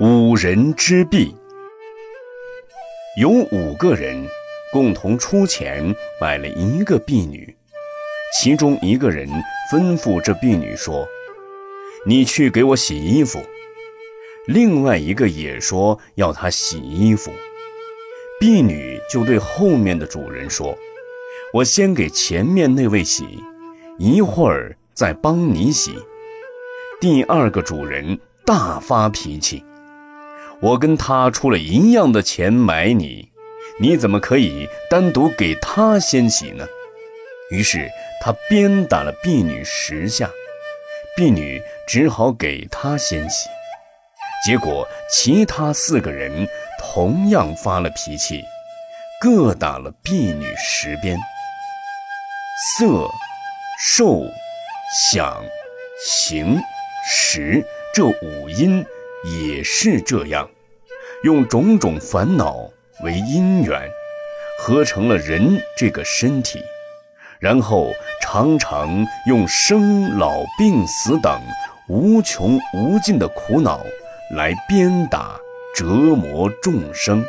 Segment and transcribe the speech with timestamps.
[0.00, 1.34] 五人之弊。
[3.20, 4.28] 有五个人
[4.72, 7.56] 共同出钱买了一个婢女，
[8.38, 9.28] 其中一个人
[9.72, 11.04] 吩咐这婢女说
[12.06, 13.42] ：“你去给我洗衣服。”
[14.46, 17.32] 另外一个也说要她洗衣服。
[18.38, 20.78] 婢女就对后面的主人说
[21.52, 23.42] ：“我先给前面那位洗，
[23.98, 25.96] 一会儿再帮你洗。”
[27.02, 29.64] 第二个主人大发脾气。
[30.60, 33.30] 我跟他出了一样的钱买你，
[33.80, 36.66] 你怎么可以单独给他先洗呢？
[37.50, 37.88] 于是
[38.20, 40.28] 他鞭打了婢女十下，
[41.16, 43.48] 婢女只好给他先洗。
[44.44, 46.46] 结果其他四个人
[46.80, 48.42] 同样发了脾气，
[49.20, 51.16] 各打了婢女十鞭。
[52.76, 53.08] 色、
[53.94, 54.24] 受、
[55.12, 55.40] 想、
[56.04, 56.60] 行、
[57.06, 57.64] 识
[57.94, 58.84] 这五音。
[59.24, 60.48] 也是这样，
[61.24, 62.70] 用种种烦恼
[63.02, 63.88] 为因缘，
[64.58, 66.60] 合成了人这个身体，
[67.40, 67.92] 然后
[68.22, 71.40] 常常用生老病死等
[71.88, 73.84] 无穷无尽的苦恼
[74.36, 75.38] 来鞭打
[75.74, 77.24] 折磨众生。